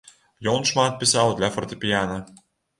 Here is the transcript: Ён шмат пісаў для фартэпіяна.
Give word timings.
Ён 0.53 0.65
шмат 0.69 0.97
пісаў 1.05 1.35
для 1.37 1.53
фартэпіяна. 1.59 2.21